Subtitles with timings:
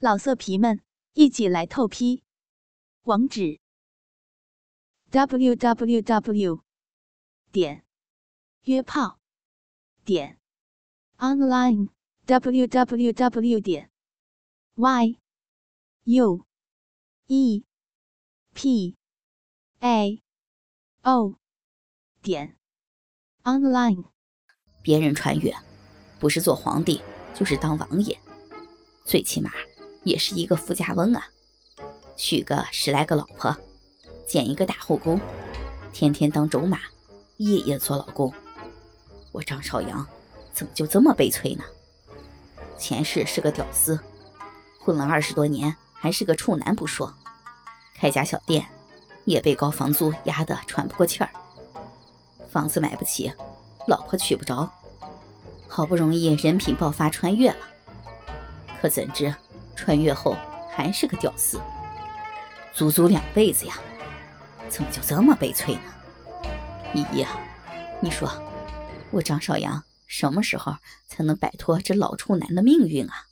[0.00, 0.80] 老色皮们，
[1.14, 2.22] 一起来透批！
[3.02, 3.58] 网址
[5.10, 6.62] ：w w w
[7.50, 7.84] 点
[8.62, 9.18] 约炮
[10.04, 10.38] 点
[11.16, 11.88] online
[12.26, 13.90] w w w 点
[14.76, 15.18] y
[16.04, 16.46] u
[17.26, 17.64] e
[18.54, 18.96] p
[19.80, 20.22] a
[21.02, 21.34] o
[22.22, 22.56] 点
[23.42, 24.04] online。
[24.80, 25.52] 别人穿越，
[26.20, 27.02] 不是做皇帝，
[27.34, 28.16] 就是当王爷，
[29.04, 29.50] 最起码。
[30.04, 31.28] 也是一个富家翁啊，
[32.16, 33.56] 娶个十来个老婆，
[34.26, 35.20] 建一个大后宫，
[35.92, 36.78] 天天当种马，
[37.36, 38.32] 夜夜做老公。
[39.32, 40.06] 我张少阳
[40.52, 41.64] 怎么就这么悲催呢？
[42.78, 43.98] 前世是个屌丝，
[44.80, 47.12] 混了二十多年还是个处男不说，
[47.94, 48.66] 开家小店
[49.24, 51.30] 也被高房租压得喘不过气儿，
[52.48, 53.32] 房子买不起，
[53.86, 54.70] 老婆娶不着，
[55.68, 57.58] 好不容易人品爆发穿越了，
[58.80, 59.34] 可怎知？
[59.78, 60.36] 穿越后
[60.68, 61.56] 还是个屌丝，
[62.74, 63.78] 足足两辈子呀，
[64.68, 65.82] 怎么就这么悲催呢？
[66.92, 67.38] 依依啊，
[68.02, 68.28] 你说
[69.12, 70.74] 我张少阳什么时候
[71.06, 73.28] 才能摆脱这老处男的命运啊？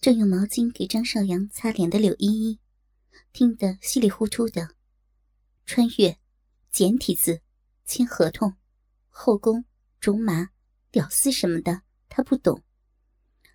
[0.00, 2.60] 正用毛巾给张少阳擦脸的柳依依，
[3.32, 4.68] 听得稀里糊涂的。
[5.66, 6.16] 穿越，
[6.70, 7.42] 简体字，
[7.84, 8.54] 签合同，
[9.08, 9.64] 后宫，
[9.98, 10.50] 种马，
[10.92, 12.62] 屌丝什么的，他不懂。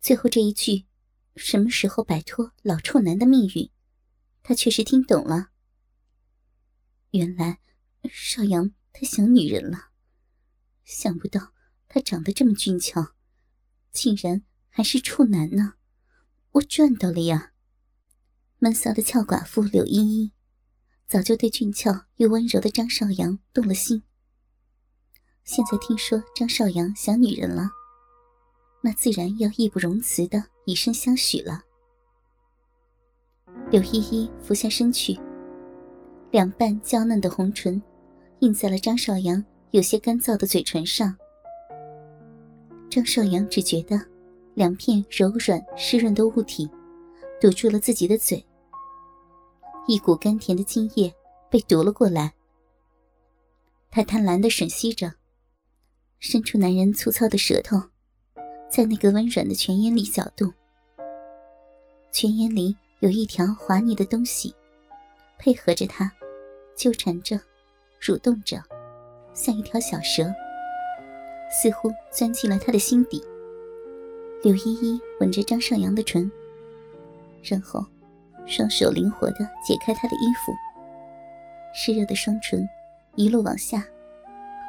[0.00, 0.86] 最后这一句。
[1.36, 3.70] 什么时候摆脱老处男的命运？
[4.42, 5.50] 他确实听懂了。
[7.10, 7.60] 原来
[8.10, 9.90] 少阳他想女人了，
[10.84, 11.52] 想不到
[11.88, 13.14] 他长得这么俊俏，
[13.92, 15.74] 竟然还是处男呢！
[16.52, 17.52] 我赚到了呀！
[18.58, 20.32] 闷骚的俏寡妇柳依依，
[21.06, 24.02] 早就对俊俏又温柔的张少阳动了心。
[25.44, 27.70] 现在听说张少阳想女人了。
[28.82, 31.62] 那自然要义不容辞的以身相许了。
[33.70, 35.18] 柳依依俯下身去，
[36.30, 37.80] 两瓣娇嫩的红唇
[38.40, 41.16] 印在了张少阳有些干燥的嘴唇上。
[42.90, 44.00] 张少阳只觉得
[44.54, 46.68] 两片柔软湿润的物体
[47.40, 48.44] 堵住了自己的嘴，
[49.86, 51.14] 一股甘甜的津液
[51.48, 52.34] 被夺了过来。
[53.90, 55.14] 他贪婪的吮吸着，
[56.18, 57.80] 伸出男人粗糙的舌头。
[58.68, 60.52] 在那个温软的泉眼里搅动，
[62.12, 64.54] 泉眼里有一条滑腻的东西，
[65.38, 66.10] 配合着它，
[66.74, 67.38] 纠缠着，
[68.00, 68.62] 蠕动着，
[69.34, 70.32] 像一条小蛇，
[71.50, 73.22] 似乎钻进了他的心底。
[74.42, 76.30] 柳依依吻着张少阳的唇，
[77.42, 77.84] 然后
[78.46, 80.52] 双手灵活地解开他的衣服，
[81.74, 82.66] 湿热的双唇
[83.14, 83.84] 一路往下，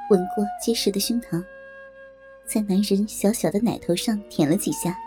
[0.10, 1.44] 吻过结实的胸膛。
[2.46, 4.98] 在男人小小的奶头上舔了几下，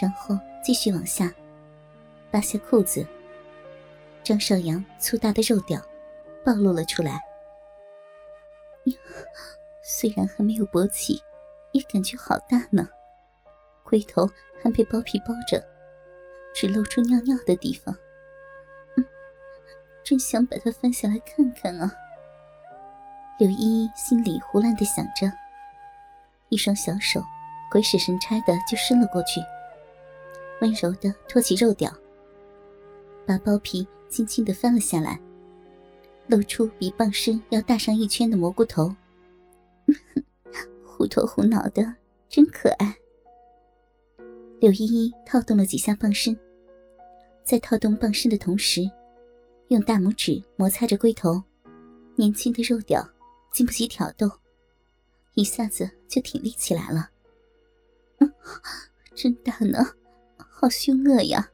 [0.00, 1.32] 然后继续往下，
[2.30, 3.06] 扒下裤子。
[4.22, 5.80] 张少阳粗大的肉屌
[6.44, 7.20] 暴露了出来，
[9.82, 11.20] 虽然还没有勃起，
[11.72, 12.88] 也感觉好大呢。
[13.82, 14.28] 龟头
[14.62, 15.60] 还被包皮包着，
[16.54, 17.96] 只露出尿尿的地方。
[18.96, 19.04] 嗯，
[20.04, 21.90] 真想把它翻下来看看啊！
[23.38, 25.32] 柳依依心里胡乱的想着。
[26.50, 27.22] 一双小手，
[27.72, 29.40] 鬼使神差的就伸了过去，
[30.60, 31.92] 温柔的托起肉屌，
[33.26, 35.20] 把包皮轻轻的翻了下来，
[36.26, 38.94] 露出比棒身要大上一圈的蘑菇头，
[40.84, 41.94] 虎头虎脑的，
[42.28, 42.94] 真可爱。
[44.60, 46.38] 柳依依套动了几下棒身，
[47.42, 48.82] 在套动棒身的同时，
[49.68, 51.42] 用大拇指摩擦着龟头，
[52.16, 53.08] 年轻的肉屌
[53.50, 54.30] 经不起挑逗。
[55.34, 57.08] 一下子就挺立起来了，
[58.18, 58.30] 嗯
[59.14, 59.78] 真大呢，
[60.60, 61.50] 好凶恶呀！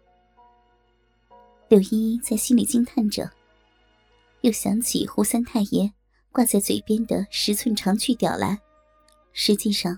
[1.69, 3.31] 柳依依在心里惊叹着，
[4.41, 5.93] 又想起胡三太爷
[6.33, 8.61] 挂在嘴边的十寸长去屌来，
[9.33, 9.97] 实际上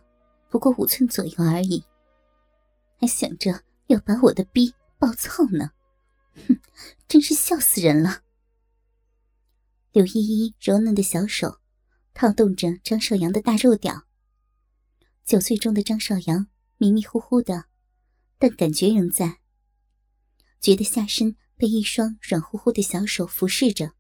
[0.50, 1.82] 不过五寸左右而已，
[3.00, 5.70] 还想着要把我的逼暴操呢，
[6.46, 6.60] 哼，
[7.08, 8.20] 真是笑死人了！
[9.92, 11.60] 柳依依柔嫩的小手。
[12.12, 14.02] 套动着张少阳的大肉屌，
[15.24, 17.64] 酒醉中的张少阳迷迷糊糊的，
[18.38, 19.40] 但感觉仍在。
[20.60, 23.92] 觉得下身被一双软乎乎的小手俯视着，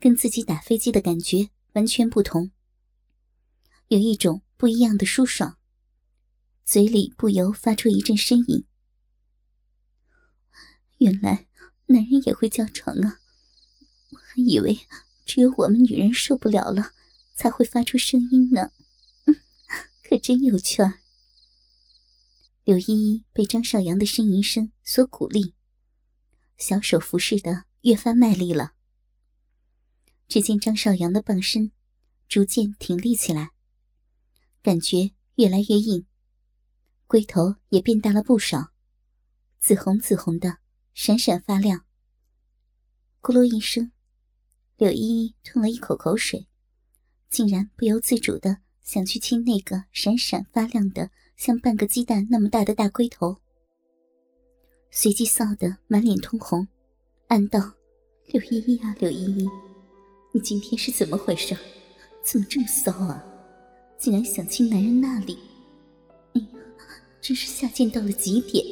[0.00, 2.50] 跟自己打飞机的感觉完全不同，
[3.88, 5.58] 有一种不一样的舒爽，
[6.64, 8.64] 嘴里不由发出一阵呻吟。
[10.98, 11.46] 原来
[11.86, 13.20] 男人也会叫床啊！
[14.10, 14.80] 我还以为
[15.24, 16.92] 只有我们女人受不了了。
[17.38, 18.72] 才会发出声音呢，
[20.02, 20.98] 可真有趣儿。
[22.68, 25.54] 柳依依被张少阳的呻吟声所鼓励，
[26.58, 28.74] 小手服侍的越发卖力了。
[30.28, 31.72] 只见张少阳的棒身
[32.28, 33.52] 逐渐挺立起来，
[34.62, 36.04] 感觉越来越硬，
[37.06, 38.74] 龟头也变大了不少，
[39.58, 40.58] 紫红紫红的，
[40.92, 41.86] 闪闪发亮。
[43.22, 43.92] 咕噜一声，
[44.76, 46.46] 柳依依吞了一口口水，
[47.30, 51.10] 竟然不由自主的想去亲那个闪闪发亮的。
[51.38, 53.36] 像半个鸡蛋那么大的大龟头，
[54.90, 56.66] 随即臊得满脸通红，
[57.28, 57.60] 暗道
[58.26, 59.48] ：“柳依依啊，柳依依，
[60.32, 61.56] 你今天是怎么回事？
[62.24, 63.24] 怎么这么骚啊？
[63.96, 65.38] 竟然想亲男人那里！
[66.34, 66.48] 哎呀，
[67.20, 68.66] 真是下贱到了极点！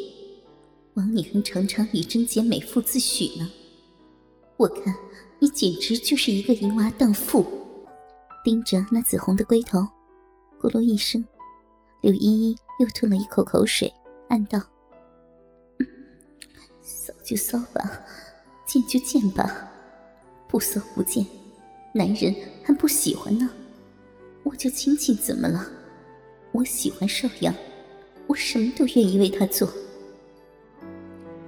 [0.94, 3.48] 枉你还常常以贞洁美妇自诩呢。
[4.56, 4.92] 我看
[5.38, 7.46] 你简直就是一个淫娃荡妇！”
[8.42, 9.78] 盯着那紫红的龟头，
[10.60, 11.24] 咕噜一声。
[12.06, 13.92] 柳依依又吞了一口口水，
[14.28, 14.62] 暗道
[16.80, 18.00] ：“骚就骚吧，
[18.64, 19.68] 贱就贱吧，
[20.46, 21.26] 不骚不贱，
[21.92, 22.32] 男人
[22.62, 23.50] 还不喜欢呢。
[24.44, 25.66] 我就亲亲怎么了？
[26.52, 27.52] 我喜欢邵阳，
[28.28, 29.68] 我什么都愿意为他做。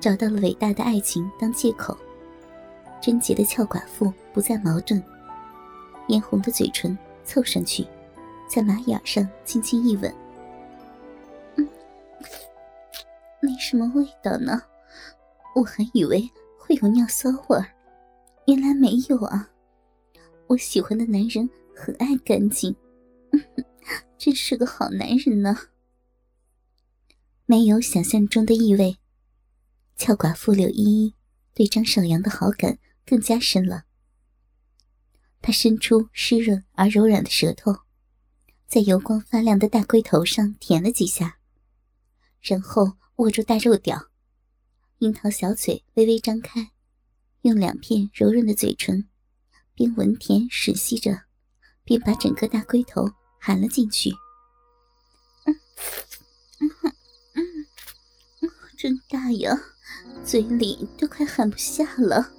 [0.01, 1.97] 找到了伟大的爱情当借口，
[3.01, 5.01] 贞洁的俏寡妇不再矛盾，
[6.09, 7.87] 嫣红的嘴唇凑上去，
[8.49, 10.13] 在马眼上轻轻一吻。”
[13.41, 14.61] 没什么味道呢，
[15.55, 17.75] 我还以为会有尿骚味儿，
[18.47, 19.49] 原来没有啊！
[20.49, 22.75] 我喜欢的男人很爱干净，
[24.17, 25.57] 真是个好男人呢。
[27.47, 28.99] 没有想象中的异味，
[29.97, 31.15] 俏寡妇柳依依
[31.55, 33.85] 对张少阳的好感更加深了。
[35.41, 37.75] 她伸出湿润而柔软的舌头，
[38.67, 41.39] 在油光发亮的大龟头上舔了几下。
[42.41, 44.01] 然后握住大肉屌，
[45.01, 46.71] 樱桃小嘴微微张开，
[47.43, 49.09] 用两片柔润的嘴唇，
[49.75, 51.23] 边闻甜吮吸着，
[51.83, 53.11] 边把整个大龟头
[53.41, 54.11] 含了进去。
[55.47, 55.61] 嗯
[56.61, 56.71] 嗯
[57.35, 57.67] 嗯
[58.41, 59.53] 嗯，真大呀，
[60.25, 62.33] 嘴里都快含不下了。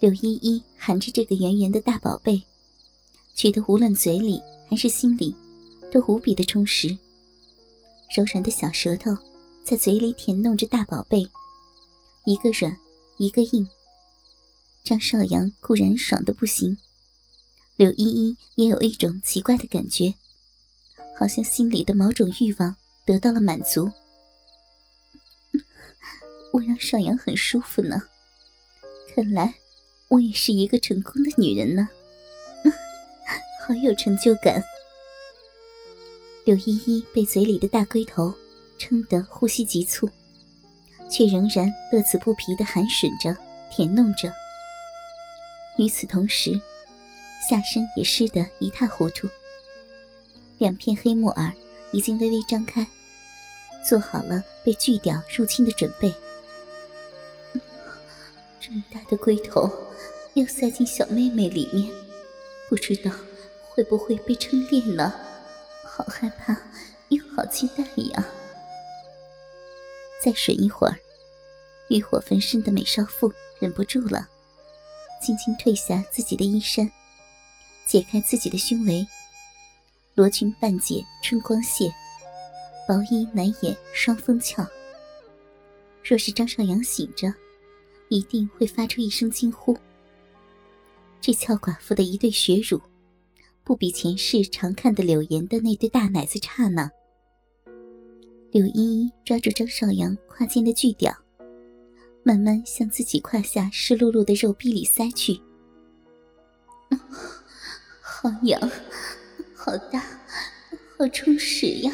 [0.00, 2.42] 柳依依含着这个圆圆的大宝贝，
[3.36, 5.36] 觉得无论嘴里还是心里，
[5.92, 6.98] 都无比的充实。
[8.12, 9.16] 柔软的小舌头
[9.64, 11.30] 在嘴里舔弄着大宝贝，
[12.24, 12.76] 一个软，
[13.18, 13.68] 一个硬。
[14.82, 16.76] 张少阳固然爽的不行，
[17.76, 20.14] 柳依依也有一种奇怪的感觉，
[21.16, 22.74] 好像心里的某种欲望
[23.04, 23.92] 得到了满足。
[26.52, 28.02] 我让少阳很舒服呢，
[29.14, 29.54] 看来
[30.08, 31.88] 我也是一个成功的女人呢，
[33.64, 34.60] 好有成就感。
[36.44, 38.32] 柳依依被嘴里的大龟头
[38.78, 40.08] 撑得呼吸急促，
[41.10, 43.36] 却仍然乐此不疲地含吮着、
[43.70, 44.32] 舔弄着。
[45.76, 46.58] 与此同时，
[47.48, 49.28] 下身也湿得一塌糊涂，
[50.58, 51.52] 两片黑木耳
[51.92, 52.86] 已经微微张开，
[53.86, 56.12] 做好了被巨屌入侵的准备。
[58.60, 59.70] 这么大的龟头
[60.34, 61.90] 要塞进小妹妹里面，
[62.68, 63.10] 不知道
[63.68, 65.12] 会不会被撑裂呢？
[66.00, 66.56] 好害怕，
[67.10, 68.26] 又好期待呀！
[70.24, 70.96] 再吮一会儿，
[71.90, 74.26] 欲火焚身的美少妇忍不住了，
[75.20, 76.90] 轻轻褪下自己的衣衫，
[77.86, 79.06] 解开自己的胸围。
[80.14, 81.92] 罗裙半解春光泄，
[82.88, 84.66] 薄衣难掩双峰翘。
[86.02, 87.30] 若是张少阳醒着，
[88.08, 89.76] 一定会发出一声惊呼。
[91.20, 92.80] 这俏寡妇的一对血乳。
[93.62, 96.90] 不比前世常看的柳岩的那对大奶子差呢。
[98.50, 101.16] 柳依依抓住张少阳胯间的巨屌，
[102.24, 105.40] 慢慢向自己胯下湿漉漉的肉壁里塞去。
[108.02, 108.60] 好痒，
[109.54, 110.00] 好大，
[110.98, 111.92] 好充实呀！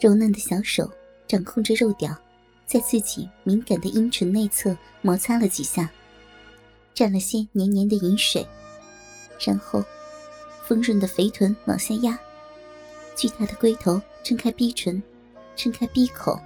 [0.00, 0.88] 柔嫩的小手
[1.26, 2.16] 掌控着肉屌，
[2.64, 5.90] 在自己敏感的阴唇内侧摩擦了几下，
[6.94, 8.46] 沾了些黏黏的饮水，
[9.44, 9.84] 然后。
[10.66, 12.18] 丰润的肥臀往下压，
[13.14, 15.02] 巨大的龟头撑开逼唇，
[15.54, 16.40] 撑开逼口，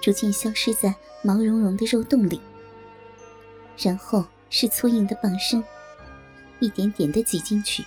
[0.00, 2.40] 逐渐消失在毛茸茸的肉洞里。
[3.76, 5.62] 然后是粗硬的棒身，
[6.60, 7.84] 一点点的挤进去。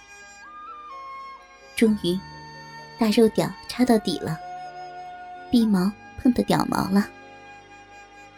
[1.78, 2.20] 终于，
[3.00, 4.38] 大肉屌插到底了，
[5.50, 5.90] 逼毛
[6.22, 7.10] 碰到屌毛了，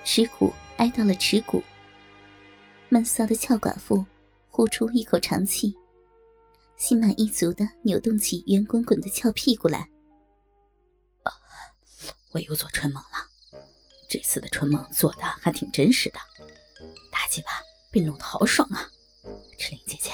[0.03, 1.63] 耻骨挨到了耻骨。
[2.89, 4.05] 闷骚的俏寡妇
[4.51, 5.75] 呼出一口长气。
[6.79, 9.79] 心满意足的扭动起圆滚滚的翘屁股来，
[11.24, 11.33] 啊
[12.31, 13.09] 我又做春梦了。
[14.09, 16.17] 这次的春梦做的还挺真实的，
[17.12, 17.50] 大鸡巴
[17.91, 18.89] 被弄得好爽啊！
[19.57, 20.09] 赤灵姐姐，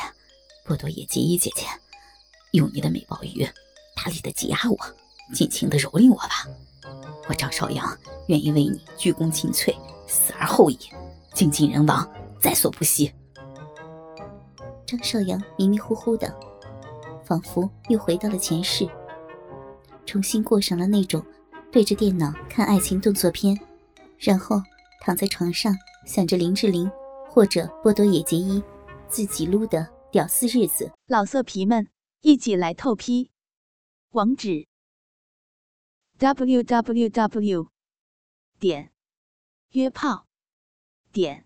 [0.65, 1.67] 波多野结衣姐姐，
[2.53, 3.47] 用你的美鲍鱼
[3.95, 4.77] 大力的挤压我，
[5.35, 6.47] 尽情的蹂躏我吧！
[7.29, 7.95] 我张少阳
[8.27, 9.71] 愿意为你鞠躬尽瘁，
[10.07, 10.79] 死而后已，
[11.35, 13.13] 精尽人亡，在所不惜。
[14.87, 16.27] 张少阳迷迷糊糊的，
[17.25, 18.87] 仿佛又回到了前世，
[20.05, 21.25] 重新过上了那种
[21.71, 23.59] 对着电脑看爱情动作片，
[24.17, 24.61] 然后
[25.01, 26.89] 躺在床上想着林志玲
[27.27, 28.63] 或者波多野结衣
[29.09, 30.91] 自己撸的屌丝日子。
[31.07, 31.87] 老色皮们，
[32.21, 33.31] 一起来透批！
[34.11, 34.67] 网址
[36.17, 37.67] ：w w w.
[38.59, 38.91] 点
[39.71, 40.27] 约炮
[41.11, 41.45] 点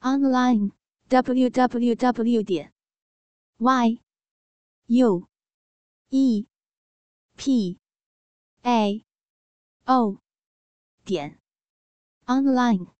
[0.00, 0.72] online。
[1.10, 2.72] www 点
[3.58, 4.00] y
[4.92, 5.28] u
[6.10, 6.48] e.
[7.36, 7.78] P.
[8.64, 9.04] A.
[9.86, 10.18] O.
[11.04, 11.38] 点。
[12.26, 12.99] Online。